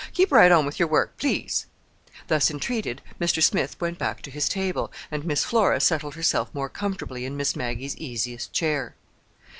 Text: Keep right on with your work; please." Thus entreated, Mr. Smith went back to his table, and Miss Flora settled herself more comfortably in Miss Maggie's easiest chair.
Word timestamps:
Keep 0.13 0.31
right 0.31 0.51
on 0.51 0.65
with 0.65 0.79
your 0.79 0.87
work; 0.87 1.15
please." 1.17 1.67
Thus 2.27 2.49
entreated, 2.49 3.03
Mr. 3.19 3.39
Smith 3.39 3.79
went 3.79 3.99
back 3.99 4.23
to 4.23 4.31
his 4.31 4.49
table, 4.49 4.91
and 5.11 5.23
Miss 5.25 5.43
Flora 5.43 5.79
settled 5.79 6.15
herself 6.15 6.49
more 6.55 6.69
comfortably 6.69 7.23
in 7.23 7.37
Miss 7.37 7.55
Maggie's 7.55 7.95
easiest 7.97 8.51
chair. 8.51 8.95